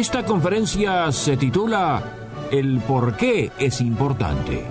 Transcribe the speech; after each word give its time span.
Esta 0.00 0.24
conferencia 0.24 1.12
se 1.12 1.36
titula 1.36 2.02
El 2.50 2.80
por 2.80 3.18
qué 3.18 3.52
es 3.58 3.82
importante 3.82 4.64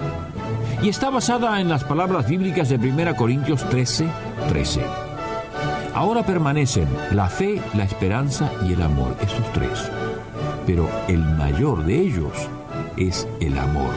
y 0.82 0.90
está 0.90 1.12
basada 1.12 1.62
en 1.62 1.70
las 1.70 1.84
palabras 1.84 2.28
bíblicas 2.28 2.68
de 2.70 2.78
1 2.78 3.16
Corintios 3.16 3.64
13, 3.70 4.08
13. 4.50 4.82
Ahora 5.94 6.24
permanecen 6.24 6.88
la 7.12 7.30
fe, 7.30 7.62
la 7.76 7.84
esperanza 7.84 8.52
y 8.68 8.74
el 8.74 8.82
amor, 8.82 9.16
esos 9.22 9.54
tres. 9.54 9.92
Pero 10.66 10.90
el 11.08 11.20
mayor 11.20 11.86
de 11.86 12.00
ellos 12.00 12.34
es 12.98 13.28
el 13.40 13.56
amor. 13.60 13.92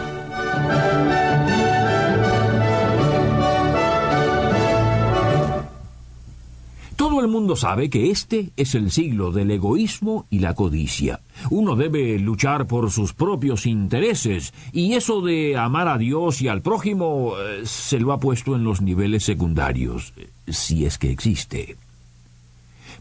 Mundo 7.33 7.57
sabe 7.57 7.91
que 7.91 8.11
este 8.11 8.51
es 8.57 8.75
el 8.75 8.91
siglo 8.91 9.33
del 9.33 9.51
egoísmo 9.51 10.27
y 10.31 10.39
la 10.39 10.55
codicia. 10.55 11.21
Uno 11.51 11.75
debe 11.75 12.19
luchar 12.19 12.67
por 12.67 12.91
sus 12.91 13.13
propios 13.13 13.67
intereses, 13.67 14.55
y 14.73 14.93
eso 14.95 15.21
de 15.23 15.57
amar 15.57 15.89
a 15.89 15.99
Dios 15.99 16.41
y 16.43 16.49
al 16.49 16.63
prójimo 16.63 17.33
eh, 17.37 17.63
se 17.65 17.99
lo 17.99 18.13
ha 18.13 18.21
puesto 18.21 18.55
en 18.55 18.63
los 18.63 18.81
niveles 18.81 19.25
secundarios, 19.25 20.13
si 20.47 20.85
es 20.85 20.99
que 20.99 21.11
existe. 21.11 21.77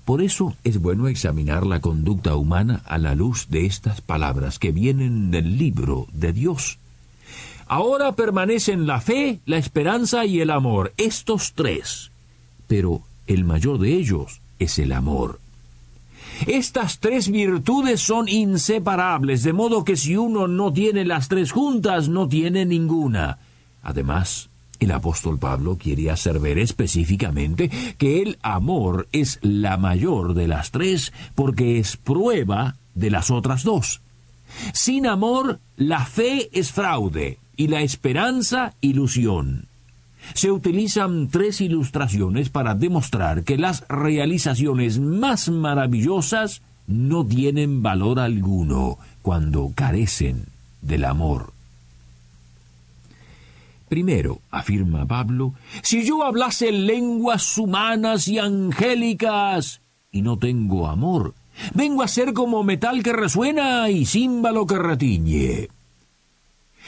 Por 0.05 0.21
eso 0.21 0.55
es 0.63 0.81
bueno 0.81 1.07
examinar 1.07 1.65
la 1.65 1.79
conducta 1.79 2.35
humana 2.35 2.81
a 2.85 2.97
la 2.97 3.13
luz 3.13 3.47
de 3.49 3.65
estas 3.65 4.01
palabras 4.01 4.57
que 4.57 4.71
vienen 4.71 5.29
del 5.29 5.57
libro 5.57 6.07
de 6.11 6.33
Dios. 6.33 6.79
Ahora 7.67 8.11
permanecen 8.13 8.87
la 8.87 8.99
fe, 8.99 9.39
la 9.45 9.57
esperanza 9.57 10.25
y 10.25 10.41
el 10.41 10.49
amor, 10.49 10.91
estos 10.97 11.53
tres. 11.53 12.11
Pero 12.67 13.03
el 13.33 13.43
mayor 13.43 13.79
de 13.79 13.93
ellos 13.93 14.41
es 14.59 14.79
el 14.79 14.91
amor. 14.91 15.39
Estas 16.47 16.99
tres 16.99 17.29
virtudes 17.29 18.01
son 18.01 18.27
inseparables, 18.27 19.43
de 19.43 19.53
modo 19.53 19.83
que 19.83 19.95
si 19.95 20.17
uno 20.17 20.47
no 20.47 20.73
tiene 20.73 21.05
las 21.05 21.27
tres 21.27 21.51
juntas, 21.51 22.09
no 22.09 22.27
tiene 22.27 22.65
ninguna. 22.65 23.37
Además, 23.83 24.49
el 24.79 24.91
apóstol 24.91 25.37
Pablo 25.37 25.77
quiere 25.77 26.09
hacer 26.09 26.39
ver 26.39 26.57
específicamente 26.57 27.69
que 27.97 28.21
el 28.23 28.39
amor 28.41 29.07
es 29.11 29.37
la 29.41 29.77
mayor 29.77 30.33
de 30.33 30.47
las 30.47 30.71
tres 30.71 31.13
porque 31.35 31.77
es 31.77 31.97
prueba 31.97 32.75
de 32.95 33.11
las 33.11 33.29
otras 33.29 33.63
dos. 33.63 34.01
Sin 34.73 35.05
amor, 35.05 35.59
la 35.77 36.05
fe 36.05 36.49
es 36.51 36.71
fraude 36.71 37.37
y 37.55 37.67
la 37.67 37.81
esperanza 37.81 38.73
ilusión 38.81 39.67
se 40.33 40.51
utilizan 40.51 41.29
tres 41.29 41.61
ilustraciones 41.61 42.49
para 42.49 42.75
demostrar 42.75 43.43
que 43.43 43.57
las 43.57 43.87
realizaciones 43.87 44.99
más 44.99 45.49
maravillosas 45.49 46.61
no 46.87 47.25
tienen 47.25 47.81
valor 47.81 48.19
alguno 48.19 48.97
cuando 49.21 49.71
carecen 49.75 50.45
del 50.81 51.05
amor. 51.05 51.53
Primero, 53.91 54.39
afirma 54.51 55.05
Pablo, 55.05 55.53
si 55.83 56.05
yo 56.05 56.23
hablase 56.23 56.71
lenguas 56.71 57.57
humanas 57.57 58.27
y 58.29 58.39
angélicas 58.39 59.81
y 60.11 60.21
no 60.21 60.37
tengo 60.37 60.87
amor, 60.87 61.33
vengo 61.73 62.01
a 62.01 62.07
ser 62.07 62.33
como 62.33 62.63
metal 62.63 63.03
que 63.03 63.11
resuena 63.11 63.89
y 63.89 64.05
címbalo 64.05 64.65
que 64.65 64.77
retiñe. 64.77 65.67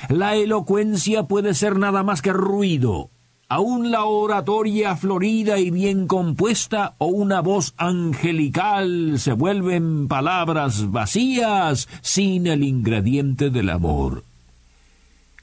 La 0.10 0.36
elocuencia 0.36 1.24
puede 1.24 1.54
ser 1.54 1.78
nada 1.78 2.04
más 2.04 2.22
que 2.22 2.32
ruido, 2.34 3.10
aún 3.50 3.92
la 3.92 4.06
oratoria 4.06 4.96
florida 4.96 5.60
y 5.60 5.70
bien 5.70 6.08
compuesta 6.08 6.96
o 6.98 7.08
una 7.08 7.42
voz 7.42 7.74
angelical 7.78 9.20
se 9.20 9.34
vuelven 9.34 10.08
palabras 10.08 10.92
vacías 10.92 11.88
sin 12.02 12.48
el 12.48 12.64
ingrediente 12.64 13.50
del 13.50 13.70
amor. 13.70 14.24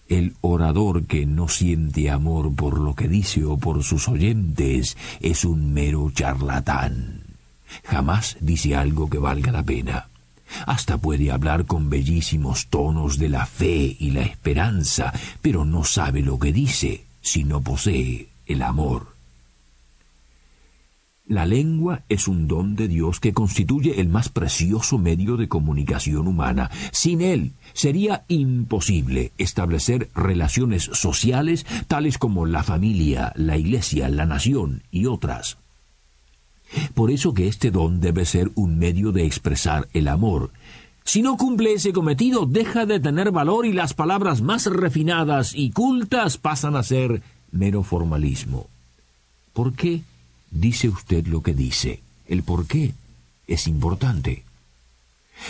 El 0.08 0.34
orador 0.40 1.04
que 1.04 1.24
no 1.24 1.46
siente 1.46 2.10
amor 2.10 2.52
por 2.56 2.80
lo 2.80 2.94
que 2.94 3.06
dice 3.06 3.44
o 3.44 3.58
por 3.58 3.84
sus 3.84 4.08
oyentes 4.08 4.96
es 5.20 5.44
un 5.44 5.72
mero 5.72 6.10
charlatán. 6.12 7.22
Jamás 7.84 8.36
dice 8.40 8.74
algo 8.74 9.08
que 9.08 9.18
valga 9.18 9.52
la 9.52 9.62
pena. 9.62 10.08
Hasta 10.66 10.98
puede 10.98 11.30
hablar 11.30 11.64
con 11.66 11.90
bellísimos 11.90 12.66
tonos 12.66 13.18
de 13.18 13.28
la 13.28 13.46
fe 13.46 13.96
y 14.00 14.10
la 14.10 14.22
esperanza, 14.22 15.12
pero 15.40 15.64
no 15.64 15.84
sabe 15.84 16.22
lo 16.22 16.40
que 16.40 16.52
dice 16.52 17.04
si 17.20 17.44
no 17.44 17.60
posee 17.60 18.28
el 18.46 18.62
amor. 18.62 19.20
La 21.30 21.46
lengua 21.46 22.02
es 22.08 22.26
un 22.26 22.48
don 22.48 22.74
de 22.74 22.88
Dios 22.88 23.20
que 23.20 23.32
constituye 23.32 24.00
el 24.00 24.08
más 24.08 24.28
precioso 24.28 24.98
medio 24.98 25.36
de 25.36 25.46
comunicación 25.46 26.26
humana. 26.26 26.72
Sin 26.90 27.20
él 27.20 27.52
sería 27.72 28.24
imposible 28.26 29.30
establecer 29.38 30.10
relaciones 30.12 30.90
sociales 30.92 31.66
tales 31.86 32.18
como 32.18 32.46
la 32.46 32.64
familia, 32.64 33.32
la 33.36 33.56
iglesia, 33.56 34.08
la 34.08 34.26
nación 34.26 34.82
y 34.90 35.06
otras. 35.06 35.56
Por 36.94 37.12
eso 37.12 37.32
que 37.32 37.46
este 37.46 37.70
don 37.70 38.00
debe 38.00 38.24
ser 38.24 38.50
un 38.56 38.78
medio 38.78 39.12
de 39.12 39.24
expresar 39.24 39.88
el 39.92 40.08
amor. 40.08 40.50
Si 41.04 41.22
no 41.22 41.36
cumple 41.36 41.72
ese 41.72 41.92
cometido, 41.92 42.46
deja 42.46 42.86
de 42.86 43.00
tener 43.00 43.30
valor 43.30 43.66
y 43.66 43.72
las 43.72 43.94
palabras 43.94 44.42
más 44.42 44.66
refinadas 44.66 45.54
y 45.54 45.70
cultas 45.70 46.38
pasan 46.38 46.76
a 46.76 46.82
ser 46.82 47.22
mero 47.50 47.82
formalismo. 47.82 48.68
¿Por 49.52 49.74
qué 49.74 50.02
dice 50.50 50.88
usted 50.88 51.26
lo 51.26 51.42
que 51.42 51.54
dice? 51.54 52.00
El 52.26 52.42
por 52.42 52.66
qué 52.66 52.94
es 53.46 53.66
importante. 53.66 54.44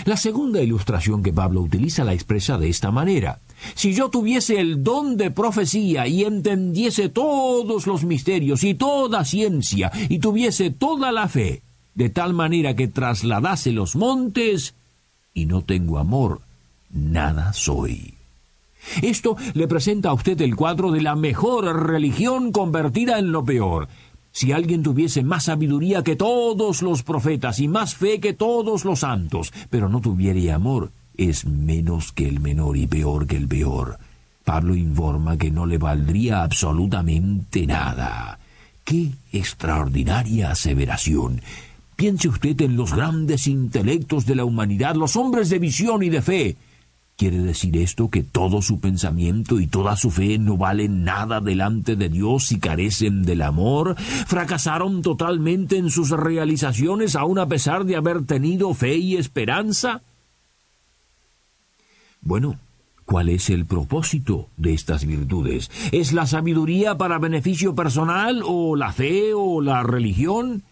La 0.05 0.17
segunda 0.17 0.63
ilustración 0.63 1.23
que 1.23 1.33
Pablo 1.33 1.61
utiliza 1.61 2.05
la 2.05 2.15
expresa 2.15 2.57
de 2.59 2.69
esta 2.69 2.91
manera. 2.91 3.41
Si 3.75 3.93
yo 3.93 4.09
tuviese 4.09 4.61
el 4.61 4.83
don 4.83 5.17
de 5.17 5.31
profecía 5.31 6.07
y 6.07 6.25
entendiese 6.25 7.09
todos 7.09 7.87
los 7.87 8.05
misterios 8.05 8.65
y 8.65 8.75
toda 8.75 9.25
ciencia 9.25 9.91
y 10.09 10.19
tuviese 10.19 10.71
toda 10.71 11.13
la 11.13 11.29
fe, 11.29 11.63
de 11.95 12.09
tal 12.09 12.33
manera 12.33 12.75
que 12.75 12.89
trasladase 12.89 13.73
los 13.73 13.97
montes, 13.97 14.75
y 15.35 15.47
no 15.47 15.63
tengo 15.63 15.99
amor, 15.99 16.41
nada 16.91 17.53
soy. 17.53 18.15
Esto 19.03 19.37
le 19.55 19.69
presenta 19.69 20.11
a 20.11 20.15
usted 20.15 20.41
el 20.41 20.57
cuadro 20.57 20.91
de 20.91 21.03
la 21.03 21.15
mejor 21.15 21.87
religión 21.87 22.53
convertida 22.53 23.19
en 23.19 23.33
lo 23.33 23.45
peor. 23.45 23.89
Si 24.33 24.53
alguien 24.53 24.83
tuviese 24.83 25.23
más 25.23 25.45
sabiduría 25.45 26.03
que 26.03 26.17
todos 26.17 26.83
los 26.83 27.03
profetas 27.03 27.59
y 27.59 27.69
más 27.69 27.95
fe 27.95 28.21
que 28.21 28.33
todos 28.33 28.85
los 28.85 29.01
santos, 29.01 29.53
pero 29.71 29.89
no 29.89 30.01
tuviere 30.01 30.53
amor, 30.53 30.93
es 31.17 31.45
menos 31.45 32.13
que 32.13 32.29
el 32.29 32.41
menor 32.41 32.77
y 32.77 32.87
peor 32.87 33.27
que 33.27 33.37
el 33.37 33.49
peor. 33.49 33.99
Pablo 34.45 34.75
informa 34.75 35.37
que 35.37 35.51
no 35.51 35.67
le 35.67 35.79
valdría 35.79 36.43
absolutamente 36.43 37.67
nada. 37.67 38.39
¡Qué 38.85 39.11
extraordinaria 39.33 40.51
aseveración! 40.51 41.43
Piense 42.01 42.29
usted 42.29 42.59
en 42.63 42.77
los 42.77 42.95
grandes 42.95 43.47
intelectos 43.47 44.25
de 44.25 44.35
la 44.35 44.47
humanidad, 44.47 44.95
los 44.95 45.17
hombres 45.17 45.51
de 45.51 45.59
visión 45.59 46.03
y 46.03 46.09
de 46.09 46.23
fe. 46.23 46.57
¿Quiere 47.19 47.37
decir 47.41 47.77
esto 47.77 48.09
que 48.09 48.23
todo 48.23 48.63
su 48.63 48.81
pensamiento 48.81 49.61
y 49.61 49.67
toda 49.67 49.95
su 49.97 50.11
fe 50.11 50.39
no 50.39 50.57
valen 50.57 51.05
nada 51.05 51.43
delante 51.43 51.97
de 51.97 52.09
Dios 52.09 52.53
y 52.53 52.59
carecen 52.59 53.23
del 53.23 53.43
amor? 53.43 53.97
¿Fracasaron 53.99 55.03
totalmente 55.03 55.77
en 55.77 55.91
sus 55.91 56.09
realizaciones 56.09 57.17
aun 57.17 57.39
a 57.39 57.45
pesar 57.45 57.85
de 57.85 57.97
haber 57.97 58.25
tenido 58.25 58.73
fe 58.73 58.97
y 58.97 59.17
esperanza? 59.17 60.01
Bueno, 62.23 62.59
¿Cuál 63.05 63.29
es 63.29 63.51
el 63.51 63.67
propósito 63.67 64.49
de 64.57 64.73
estas 64.73 65.05
virtudes? 65.05 65.69
¿Es 65.91 66.13
la 66.13 66.27
sabiduría 66.27 66.97
para 66.97 67.19
beneficio 67.19 67.75
personal 67.75 68.41
o 68.47 68.77
la 68.77 68.93
fe 68.93 69.35
o 69.35 69.61
la 69.61 69.83
religión? 69.83 70.63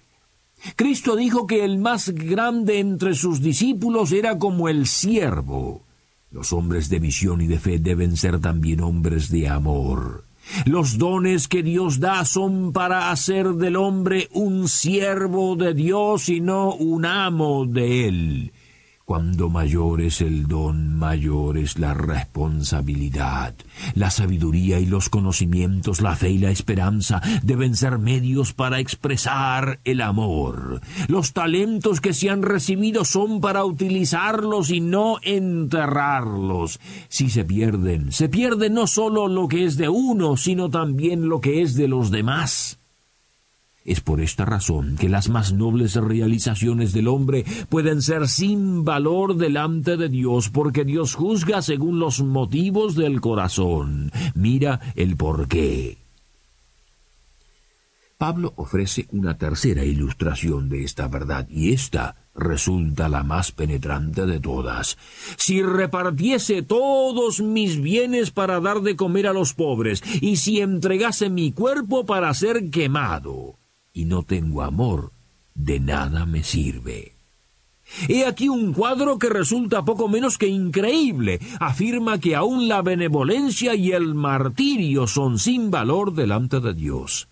Cristo 0.77 1.17
dijo 1.17 1.47
que 1.47 1.65
el 1.65 1.79
más 1.79 2.11
grande 2.11 2.79
entre 2.79 3.15
sus 3.15 3.41
discípulos 3.41 4.13
era 4.13 4.39
como 4.39 4.69
el 4.69 4.87
siervo. 4.87 5.85
Los 6.31 6.53
hombres 6.53 6.89
de 6.89 6.99
visión 6.99 7.41
y 7.41 7.47
de 7.47 7.59
fe 7.59 7.79
deben 7.79 8.17
ser 8.17 8.41
también 8.41 8.81
hombres 8.81 9.31
de 9.31 9.49
amor. 9.49 10.25
Los 10.65 10.99
dones 10.99 11.49
que 11.49 11.63
Dios 11.63 12.01
da 12.01 12.25
son 12.25 12.73
para 12.73 13.11
hacer 13.11 13.55
del 13.55 13.77
hombre 13.77 14.29
un 14.33 14.69
siervo 14.69 15.57
de 15.57 15.75
Dios 15.75 16.29
y 16.29 16.41
no 16.41 16.75
un 16.75 17.05
amo 17.05 17.67
de 17.67 18.09
él. 18.09 18.53
Cuando 19.09 19.49
mayor 19.49 20.03
es 20.03 20.21
el 20.21 20.47
don, 20.47 20.95
mayor 20.99 21.57
es 21.57 21.79
la 21.79 21.95
responsabilidad. 21.95 23.55
La 23.95 24.11
sabiduría 24.11 24.81
y 24.81 24.85
los 24.85 25.09
conocimientos, 25.09 26.03
la 26.03 26.15
fe 26.15 26.33
y 26.33 26.37
la 26.37 26.51
esperanza 26.51 27.23
deben 27.43 27.75
ser 27.75 27.97
medios 27.97 28.53
para 28.53 28.81
expresar 28.81 29.81
el 29.85 30.03
amor. 30.03 30.83
Los 31.07 31.33
talentos 31.33 32.03
que 32.03 32.13
se 32.13 32.29
han 32.29 32.43
recibido 32.43 33.07
son 33.07 33.41
para 33.41 33.65
utilizarlos 33.65 34.69
y 34.69 34.81
no 34.81 35.17
enterrarlos. 35.23 36.79
Si 37.09 37.31
se 37.31 37.47
pierden, 37.47 38.13
se 38.13 38.29
pierde 38.29 38.69
no 38.69 38.87
solo 38.87 39.27
lo 39.27 39.49
que 39.49 39.65
es 39.65 39.79
de 39.79 39.89
uno, 39.89 40.37
sino 40.37 40.69
también 40.69 41.31
lo 41.31 41.41
que 41.41 41.63
es 41.63 41.77
de 41.77 41.89
los 41.89 42.11
demás. 42.11 42.78
Es 43.89 44.03
por 44.03 44.21
esta 44.21 44.45
razón 44.45 44.99
que 45.01 45.09
las 45.09 45.31
más 45.31 45.55
nobles 45.55 45.95
realizaciones 45.95 46.93
del 46.93 47.09
hombre 47.09 47.47
pueden 47.71 48.03
ser 48.03 48.29
sin 48.29 48.85
valor 48.85 49.37
delante 49.37 49.97
de 49.97 50.11
Dios, 50.11 50.51
porque 50.51 50.85
Dios 50.85 51.15
juzga 51.15 51.63
según 51.63 51.99
los 51.99 52.21
motivos 52.21 52.97
del 52.97 53.23
corazón. 53.23 54.13
Mira 54.35 54.79
el 54.95 55.17
porqué. 55.17 55.97
Pablo 58.19 58.53
ofrece 58.57 59.07
una 59.11 59.39
tercera 59.39 59.87
ilustración 59.87 60.69
de 60.69 60.85
esta 60.85 61.09
verdad, 61.09 61.49
y 61.49 61.73
esta 61.73 62.17
resulta 62.35 63.09
la 63.09 63.23
más 63.23 63.53
penetrante 63.53 64.27
de 64.27 64.39
todas. 64.39 64.99
Si 65.39 65.63
repartiese 65.63 66.61
todos 66.61 67.41
mis 67.41 67.81
bienes 67.81 68.33
para 68.33 68.61
dar 68.61 68.83
de 68.83 68.97
comer 68.97 69.29
a 69.29 69.33
los 69.33 69.55
pobres, 69.55 70.03
y 70.21 70.37
si 70.37 70.61
entregase 70.61 71.31
mi 71.31 71.53
cuerpo 71.53 72.05
para 72.05 72.35
ser 72.35 72.69
quemado, 72.69 73.57
y 73.93 74.05
no 74.05 74.23
tengo 74.23 74.63
amor, 74.63 75.13
de 75.55 75.81
nada 75.81 76.27
me 76.27 76.43
sirve. 76.43 77.19
He 78.09 78.27
aquí 78.27 78.49
un 78.49 78.73
cuadro 78.75 79.19
que 79.19 79.29
resulta 79.29 79.85
poco 79.85 80.09
menos 80.09 80.37
que 80.39 80.47
increíble. 80.47 81.41
Afirma 81.59 82.19
que 82.19 82.37
aún 82.37 82.69
la 82.69 82.83
benevolencia 82.83 83.75
y 83.75 83.93
el 83.93 84.15
martirio 84.15 85.07
son 85.07 85.39
sin 85.39 85.71
valor 85.71 86.15
delante 86.15 86.61
de 86.61 86.75
Dios. 86.75 87.29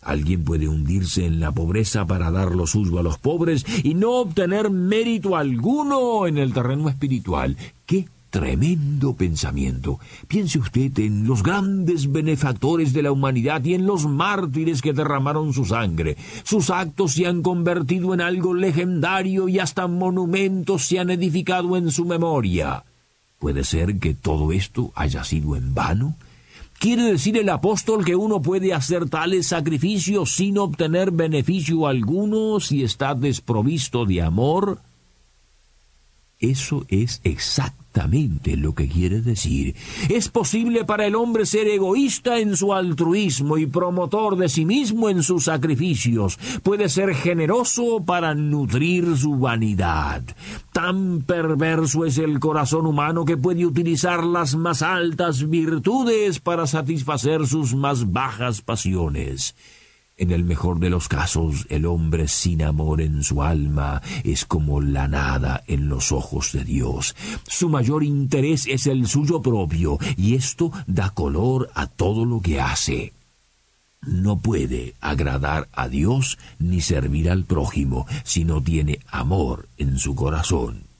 Alguien 0.00 0.44
puede 0.44 0.68
hundirse 0.68 1.24
en 1.24 1.40
la 1.40 1.52
pobreza 1.52 2.06
para 2.06 2.30
dar 2.30 2.54
lo 2.54 2.66
suyo 2.66 2.98
a 2.98 3.02
los 3.02 3.18
pobres 3.18 3.64
y 3.82 3.94
no 3.94 4.12
obtener 4.12 4.70
mérito 4.70 5.36
alguno 5.36 6.26
en 6.26 6.36
el 6.36 6.52
terreno 6.52 6.90
espiritual. 6.90 7.56
¡Qué 7.86 8.06
Tremendo 8.34 9.14
pensamiento. 9.14 10.00
Piense 10.26 10.58
usted 10.58 10.98
en 10.98 11.24
los 11.24 11.44
grandes 11.44 12.10
benefactores 12.10 12.92
de 12.92 13.04
la 13.04 13.12
humanidad 13.12 13.64
y 13.64 13.74
en 13.74 13.86
los 13.86 14.06
mártires 14.06 14.82
que 14.82 14.92
derramaron 14.92 15.52
su 15.52 15.64
sangre. 15.64 16.16
Sus 16.42 16.68
actos 16.68 17.12
se 17.12 17.28
han 17.28 17.42
convertido 17.42 18.12
en 18.12 18.20
algo 18.20 18.52
legendario 18.52 19.48
y 19.48 19.60
hasta 19.60 19.86
monumentos 19.86 20.84
se 20.84 20.98
han 20.98 21.10
edificado 21.10 21.76
en 21.76 21.92
su 21.92 22.06
memoria. 22.06 22.82
¿Puede 23.38 23.62
ser 23.62 24.00
que 24.00 24.14
todo 24.14 24.50
esto 24.50 24.90
haya 24.96 25.22
sido 25.22 25.54
en 25.54 25.72
vano? 25.72 26.16
¿Quiere 26.80 27.04
decir 27.04 27.36
el 27.38 27.48
apóstol 27.48 28.04
que 28.04 28.16
uno 28.16 28.42
puede 28.42 28.74
hacer 28.74 29.08
tales 29.08 29.46
sacrificios 29.46 30.34
sin 30.34 30.58
obtener 30.58 31.12
beneficio 31.12 31.86
alguno 31.86 32.58
si 32.58 32.82
está 32.82 33.14
desprovisto 33.14 34.04
de 34.04 34.22
amor? 34.22 34.80
Eso 36.40 36.84
es 36.88 37.20
exactamente 37.24 37.84
lo 38.56 38.74
que 38.74 38.88
quiere 38.88 39.20
decir. 39.20 39.76
Es 40.08 40.28
posible 40.28 40.84
para 40.84 41.06
el 41.06 41.14
hombre 41.14 41.46
ser 41.46 41.68
egoísta 41.68 42.38
en 42.38 42.56
su 42.56 42.74
altruismo 42.74 43.56
y 43.56 43.66
promotor 43.66 44.36
de 44.36 44.48
sí 44.48 44.64
mismo 44.64 45.08
en 45.08 45.22
sus 45.22 45.44
sacrificios. 45.44 46.38
Puede 46.62 46.88
ser 46.88 47.14
generoso 47.14 48.04
para 48.04 48.34
nutrir 48.34 49.16
su 49.16 49.38
vanidad. 49.38 50.24
Tan 50.72 51.22
perverso 51.22 52.04
es 52.04 52.18
el 52.18 52.40
corazón 52.40 52.86
humano 52.86 53.24
que 53.24 53.36
puede 53.36 53.64
utilizar 53.64 54.24
las 54.24 54.56
más 54.56 54.82
altas 54.82 55.48
virtudes 55.48 56.40
para 56.40 56.66
satisfacer 56.66 57.46
sus 57.46 57.74
más 57.74 58.12
bajas 58.12 58.60
pasiones. 58.60 59.54
En 60.16 60.30
el 60.30 60.44
mejor 60.44 60.78
de 60.78 60.90
los 60.90 61.08
casos, 61.08 61.66
el 61.70 61.86
hombre 61.86 62.28
sin 62.28 62.62
amor 62.62 63.00
en 63.00 63.24
su 63.24 63.42
alma 63.42 64.00
es 64.22 64.44
como 64.44 64.80
la 64.80 65.08
nada 65.08 65.64
en 65.66 65.88
los 65.88 66.12
ojos 66.12 66.52
de 66.52 66.62
Dios. 66.62 67.16
Su 67.48 67.68
mayor 67.68 68.04
interés 68.04 68.66
es 68.68 68.86
el 68.86 69.08
suyo 69.08 69.42
propio, 69.42 69.98
y 70.16 70.36
esto 70.36 70.70
da 70.86 71.10
color 71.10 71.70
a 71.74 71.88
todo 71.88 72.24
lo 72.24 72.40
que 72.40 72.60
hace. 72.60 73.12
No 74.02 74.38
puede 74.38 74.94
agradar 75.00 75.68
a 75.72 75.88
Dios 75.88 76.38
ni 76.60 76.80
servir 76.80 77.28
al 77.28 77.44
prójimo 77.44 78.06
si 78.22 78.44
no 78.44 78.62
tiene 78.62 79.00
amor 79.08 79.68
en 79.78 79.98
su 79.98 80.14
corazón. 80.14 80.93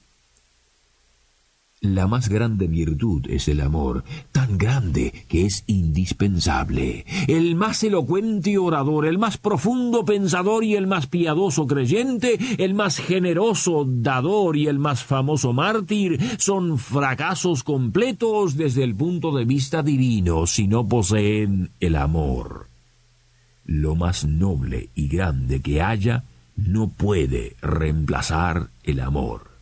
La 1.84 2.06
más 2.06 2.30
grande 2.30 2.66
virtud 2.66 3.26
es 3.28 3.46
el 3.46 3.60
amor, 3.60 4.04
tan 4.32 4.56
grande 4.56 5.12
que 5.28 5.44
es 5.44 5.64
indispensable. 5.66 7.04
El 7.28 7.56
más 7.56 7.84
elocuente 7.84 8.56
orador, 8.56 9.04
el 9.04 9.18
más 9.18 9.36
profundo 9.36 10.02
pensador 10.02 10.64
y 10.64 10.76
el 10.76 10.86
más 10.86 11.08
piadoso 11.08 11.66
creyente, 11.66 12.38
el 12.56 12.72
más 12.72 12.96
generoso 12.96 13.84
dador 13.86 14.56
y 14.56 14.66
el 14.66 14.78
más 14.78 15.04
famoso 15.04 15.52
mártir 15.52 16.18
son 16.38 16.78
fracasos 16.78 17.62
completos 17.62 18.56
desde 18.56 18.82
el 18.82 18.94
punto 18.94 19.36
de 19.36 19.44
vista 19.44 19.82
divino 19.82 20.46
si 20.46 20.66
no 20.66 20.88
poseen 20.88 21.68
el 21.80 21.96
amor. 21.96 22.68
Lo 23.66 23.94
más 23.94 24.24
noble 24.24 24.88
y 24.94 25.08
grande 25.08 25.60
que 25.60 25.82
haya 25.82 26.24
no 26.56 26.88
puede 26.88 27.56
reemplazar 27.60 28.70
el 28.84 29.00
amor. 29.00 29.53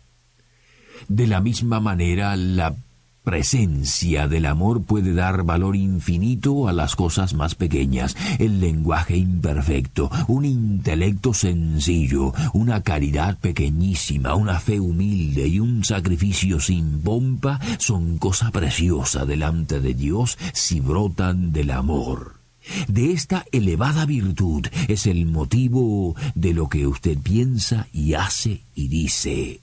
De 1.09 1.27
la 1.27 1.41
misma 1.41 1.81
manera, 1.81 2.37
la 2.37 2.75
presencia 3.23 4.27
del 4.27 4.47
amor 4.47 4.83
puede 4.83 5.15
dar 5.15 5.45
valor 5.45 5.77
infinito 5.77 6.69
a 6.69 6.73
las 6.73 6.97
cosas 6.97 7.35
más 7.35 7.55
pequeñas, 7.55 8.17
el 8.39 8.61
lenguaje 8.61 9.17
imperfecto, 9.17 10.11
un 10.27 10.45
intelecto 10.45 11.33
sencillo, 11.33 12.33
una 12.53 12.83
caridad 12.83 13.39
pequeñísima, 13.39 14.35
una 14.35 14.59
fe 14.59 14.81
humilde 14.81 15.47
y 15.47 15.61
un 15.61 15.85
sacrificio 15.85 16.59
sin 16.59 17.01
pompa 17.01 17.61
son 17.79 18.19
cosa 18.19 18.51
preciosa 18.51 19.25
delante 19.25 19.81
de 19.81 19.95
Dios 19.95 20.37
si 20.53 20.81
brotan 20.81 21.53
del 21.53 21.71
amor. 21.71 22.43
De 22.87 23.13
esta 23.13 23.45
elevada 23.51 24.07
virtud 24.07 24.67
es 24.87 25.07
el 25.07 25.27
motivo 25.27 26.15
de 26.35 26.55
lo 26.55 26.69
que 26.69 26.87
usted 26.87 27.19
piensa 27.19 27.89
y 27.93 28.15
hace 28.15 28.63
y 28.75 28.89
dice 28.89 29.61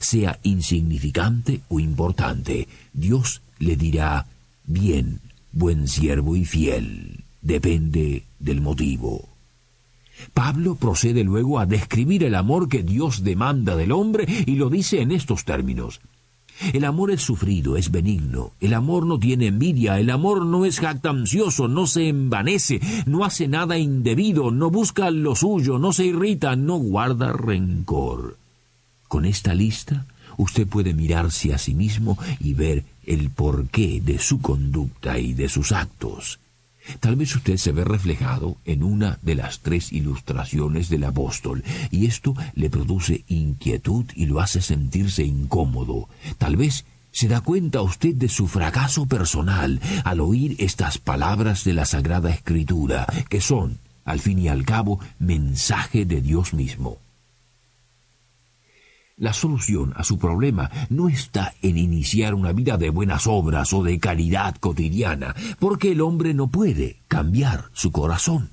sea 0.00 0.38
insignificante 0.42 1.60
o 1.68 1.80
importante, 1.80 2.68
Dios 2.92 3.42
le 3.58 3.76
dirá, 3.76 4.26
bien, 4.64 5.20
buen 5.52 5.88
siervo 5.88 6.36
y 6.36 6.44
fiel. 6.44 7.24
Depende 7.42 8.24
del 8.38 8.60
motivo. 8.60 9.28
Pablo 10.34 10.74
procede 10.74 11.24
luego 11.24 11.58
a 11.58 11.66
describir 11.66 12.24
el 12.24 12.34
amor 12.34 12.68
que 12.68 12.82
Dios 12.82 13.22
demanda 13.22 13.76
del 13.76 13.92
hombre 13.92 14.26
y 14.46 14.56
lo 14.56 14.68
dice 14.68 15.00
en 15.00 15.12
estos 15.12 15.44
términos. 15.44 16.00
El 16.72 16.84
amor 16.84 17.12
es 17.12 17.22
sufrido, 17.22 17.76
es 17.76 17.92
benigno, 17.92 18.50
el 18.60 18.74
amor 18.74 19.06
no 19.06 19.20
tiene 19.20 19.46
envidia, 19.46 20.00
el 20.00 20.10
amor 20.10 20.44
no 20.44 20.64
es 20.64 20.80
jactancioso, 20.80 21.68
no 21.68 21.86
se 21.86 22.08
envanece, 22.08 22.80
no 23.06 23.24
hace 23.24 23.46
nada 23.46 23.78
indebido, 23.78 24.50
no 24.50 24.68
busca 24.68 25.12
lo 25.12 25.36
suyo, 25.36 25.78
no 25.78 25.92
se 25.92 26.06
irrita, 26.06 26.56
no 26.56 26.78
guarda 26.78 27.32
rencor. 27.32 28.36
Con 29.08 29.24
esta 29.24 29.54
lista 29.54 30.06
usted 30.36 30.66
puede 30.66 30.94
mirarse 30.94 31.52
a 31.52 31.58
sí 31.58 31.74
mismo 31.74 32.16
y 32.40 32.54
ver 32.54 32.84
el 33.04 33.30
porqué 33.30 34.00
de 34.00 34.18
su 34.18 34.40
conducta 34.40 35.18
y 35.18 35.32
de 35.34 35.48
sus 35.48 35.72
actos. 35.72 36.38
Tal 37.00 37.16
vez 37.16 37.34
usted 37.34 37.56
se 37.56 37.72
ve 37.72 37.84
reflejado 37.84 38.56
en 38.64 38.82
una 38.82 39.18
de 39.22 39.34
las 39.34 39.60
tres 39.60 39.92
ilustraciones 39.92 40.88
del 40.88 41.04
apóstol, 41.04 41.62
y 41.90 42.06
esto 42.06 42.34
le 42.54 42.70
produce 42.70 43.24
inquietud 43.28 44.06
y 44.14 44.26
lo 44.26 44.40
hace 44.40 44.62
sentirse 44.62 45.24
incómodo. 45.24 46.08
Tal 46.38 46.56
vez 46.56 46.86
se 47.10 47.28
da 47.28 47.40
cuenta 47.40 47.82
usted 47.82 48.14
de 48.14 48.28
su 48.28 48.46
fracaso 48.46 49.06
personal 49.06 49.80
al 50.04 50.20
oír 50.20 50.56
estas 50.58 50.98
palabras 50.98 51.64
de 51.64 51.74
la 51.74 51.84
Sagrada 51.84 52.30
Escritura, 52.30 53.06
que 53.28 53.40
son, 53.40 53.78
al 54.04 54.20
fin 54.20 54.38
y 54.38 54.48
al 54.48 54.64
cabo, 54.64 55.00
mensaje 55.18 56.04
de 56.04 56.22
Dios 56.22 56.54
mismo. 56.54 56.98
La 59.18 59.32
solución 59.32 59.92
a 59.96 60.04
su 60.04 60.16
problema 60.16 60.70
no 60.90 61.08
está 61.08 61.52
en 61.60 61.76
iniciar 61.76 62.34
una 62.34 62.52
vida 62.52 62.76
de 62.76 62.90
buenas 62.90 63.26
obras 63.26 63.72
o 63.72 63.82
de 63.82 63.98
caridad 63.98 64.54
cotidiana, 64.56 65.34
porque 65.58 65.90
el 65.92 66.02
hombre 66.02 66.34
no 66.34 66.46
puede 66.46 67.00
cambiar 67.08 67.64
su 67.72 67.90
corazón. 67.90 68.50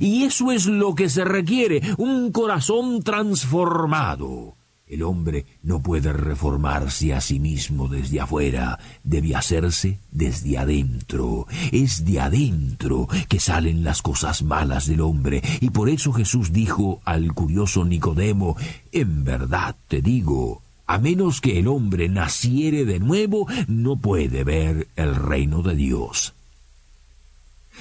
Y 0.00 0.24
eso 0.24 0.50
es 0.50 0.66
lo 0.66 0.96
que 0.96 1.08
se 1.08 1.24
requiere, 1.24 1.80
un 1.98 2.32
corazón 2.32 3.04
transformado. 3.04 4.56
El 4.88 5.02
hombre 5.02 5.46
no 5.64 5.82
puede 5.82 6.12
reformarse 6.12 7.12
a 7.12 7.20
sí 7.20 7.40
mismo 7.40 7.88
desde 7.88 8.20
afuera, 8.20 8.78
debe 9.02 9.34
hacerse 9.34 9.98
desde 10.12 10.58
adentro. 10.58 11.48
Es 11.72 12.04
de 12.04 12.20
adentro 12.20 13.08
que 13.28 13.40
salen 13.40 13.82
las 13.82 14.00
cosas 14.00 14.44
malas 14.44 14.86
del 14.86 15.00
hombre, 15.00 15.42
y 15.60 15.70
por 15.70 15.88
eso 15.88 16.12
Jesús 16.12 16.52
dijo 16.52 17.00
al 17.04 17.34
curioso 17.34 17.84
Nicodemo, 17.84 18.56
En 18.92 19.24
verdad 19.24 19.74
te 19.88 20.02
digo, 20.02 20.62
A 20.86 20.98
menos 20.98 21.40
que 21.40 21.58
el 21.58 21.66
hombre 21.66 22.08
naciere 22.08 22.84
de 22.84 23.00
nuevo, 23.00 23.48
no 23.66 23.96
puede 23.96 24.44
ver 24.44 24.86
el 24.94 25.16
reino 25.16 25.62
de 25.62 25.74
Dios. 25.74 26.32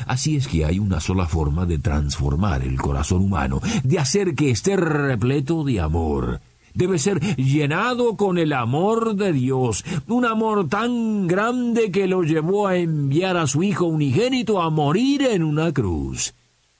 Así 0.08 0.38
es 0.38 0.48
que 0.48 0.66
hay 0.66 0.80
una 0.80 1.00
sola 1.00 1.28
forma 1.28 1.68
de 1.68 1.78
transformar 1.78 2.64
el 2.64 2.82
corazón 2.82 3.22
humano, 3.22 3.62
de 3.84 4.00
hacer 4.00 4.34
que 4.34 4.50
esté 4.50 4.76
repleto 4.76 5.64
de 5.64 5.80
amor. 5.80 6.42
Debe 6.75 7.00
ser 7.00 7.20
llenado 7.38 8.15
con 8.15 8.38
el 8.38 8.53
amor 8.53 9.15
de 9.15 9.34
Dios, 9.34 9.84
un 10.08 10.25
amor 10.25 10.70
tan 10.70 11.25
grande 11.25 11.89
que 11.89 12.08
lo 12.08 12.22
llevó 12.22 12.67
a 12.67 12.77
enviar 12.77 13.38
a 13.38 13.48
su 13.48 13.63
Hijo 13.63 13.86
unigénito 13.86 14.62
a 14.62 14.70
morir 14.70 15.24
en 15.24 15.44
una 15.44 15.74
cruz. 15.74 16.34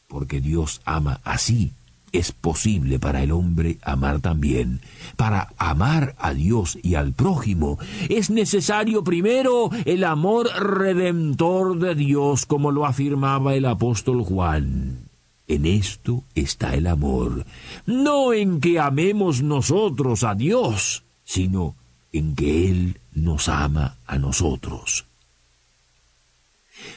Porque 0.07 0.39
Dios 0.39 0.81
ama 0.85 1.19
así 1.23 1.71
es 2.17 2.31
posible 2.31 2.97
para 2.97 3.23
el 3.23 3.31
hombre 3.31 3.77
amar 3.83 4.21
también. 4.21 4.79
Para 5.17 5.49
amar 5.57 6.15
a 6.17 6.33
Dios 6.33 6.77
y 6.81 6.95
al 6.95 7.13
prójimo 7.13 7.77
es 8.09 8.29
necesario 8.29 9.03
primero 9.03 9.69
el 9.83 10.03
amor 10.03 10.47
redentor 10.47 11.77
de 11.77 11.95
Dios, 11.95 12.45
como 12.45 12.71
lo 12.71 12.85
afirmaba 12.85 13.55
el 13.55 13.65
apóstol 13.65 14.23
Juan. 14.23 15.04
En 15.47 15.65
esto 15.65 16.23
está 16.33 16.73
el 16.73 16.87
amor, 16.87 17.45
no 17.85 18.33
en 18.33 18.59
que 18.59 18.79
amemos 18.79 19.43
nosotros 19.43 20.23
a 20.23 20.33
Dios, 20.33 21.03
sino 21.23 21.75
en 22.11 22.35
que 22.35 22.69
Él 22.69 22.99
nos 23.13 23.47
ama 23.47 23.97
a 24.07 24.17
nosotros. 24.17 25.05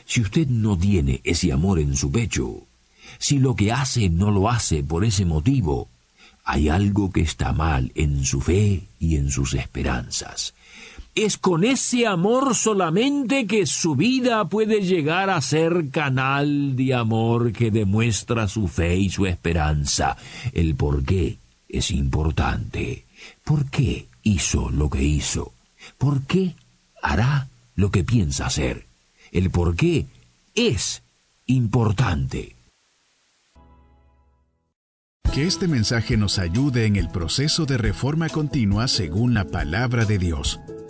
Si 0.07 0.21
usted 0.21 0.49
no 0.49 0.79
tiene 0.79 1.21
ese 1.25 1.53
amor 1.53 1.79
en 1.79 1.97
su 1.97 2.11
pecho, 2.11 2.63
si 3.19 3.39
lo 3.39 3.55
que 3.55 3.73
hace 3.73 4.09
no 4.09 4.31
lo 4.31 4.49
hace 4.49 4.83
por 4.83 5.05
ese 5.05 5.25
motivo, 5.25 5.89
hay 6.45 6.69
algo 6.69 7.11
que 7.13 7.21
está 7.21 7.53
mal 7.53 7.93
en 7.95 8.25
su 8.25 8.41
fe 8.41 8.85
y 8.99 9.17
en 9.17 9.31
sus 9.31 9.55
esperanzas. 9.55 10.55
Es 11.15 11.37
con 11.37 11.65
ese 11.65 12.07
amor 12.07 12.55
solamente 12.55 13.47
que 13.47 13.67
su 13.67 13.97
vida 13.97 14.49
puede 14.49 14.83
llegar 14.83 15.31
a 15.31 15.41
ser 15.41 15.91
canal 15.91 16.77
de 16.77 16.95
amor 16.95 17.53
que 17.53 17.71
demuestra 17.71 18.47
su 18.47 18.69
fe 18.69 18.97
y 18.97 19.11
su 19.11 19.27
esperanza. 19.27 20.17
El 20.53 20.77
por 20.77 21.05
qué 21.05 21.39
es 21.69 21.91
importante. 21.91 23.05
¿Por 23.45 23.69
qué 23.71 24.07
hizo 24.23 24.71
lo 24.71 24.89
que 24.91 25.03
hizo? 25.03 25.53
¿Por 25.97 26.23
qué 26.23 26.55
hará 27.03 27.49
lo 27.75 27.91
que 27.91 28.05
piensa 28.05 28.47
hacer? 28.47 28.87
El 29.33 29.51
por 29.51 29.77
qué 29.77 30.07
es 30.55 31.03
importante. 31.47 32.55
Que 35.33 35.47
este 35.47 35.69
mensaje 35.69 36.17
nos 36.17 36.39
ayude 36.39 36.87
en 36.87 36.97
el 36.97 37.11
proceso 37.11 37.67
de 37.67 37.77
reforma 37.79 38.29
continua 38.29 38.89
según 38.89 39.35
la 39.35 39.45
palabra 39.45 40.05
de 40.05 40.19
Dios. 40.19 40.59